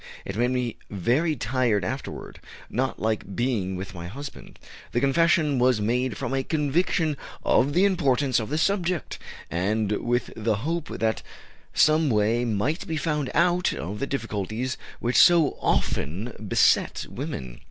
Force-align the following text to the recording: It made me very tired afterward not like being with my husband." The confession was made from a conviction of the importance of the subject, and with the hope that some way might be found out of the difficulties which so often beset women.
It 0.25 0.35
made 0.35 0.49
me 0.49 0.77
very 0.89 1.35
tired 1.35 1.85
afterward 1.85 2.39
not 2.71 2.99
like 2.99 3.35
being 3.35 3.75
with 3.75 3.93
my 3.93 4.07
husband." 4.07 4.57
The 4.93 4.99
confession 4.99 5.59
was 5.59 5.79
made 5.79 6.17
from 6.17 6.33
a 6.33 6.41
conviction 6.41 7.15
of 7.43 7.73
the 7.73 7.85
importance 7.85 8.39
of 8.39 8.49
the 8.49 8.57
subject, 8.57 9.19
and 9.51 9.91
with 9.91 10.31
the 10.35 10.55
hope 10.65 10.87
that 10.97 11.21
some 11.75 12.09
way 12.09 12.45
might 12.45 12.87
be 12.87 12.97
found 12.97 13.29
out 13.35 13.73
of 13.73 13.99
the 13.99 14.07
difficulties 14.07 14.75
which 14.99 15.17
so 15.19 15.55
often 15.61 16.33
beset 16.49 17.05
women. 17.07 17.59